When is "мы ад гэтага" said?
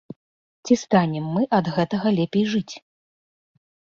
1.35-2.07